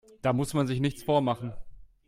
[0.23, 1.53] Da muss man sich nichts vormachen.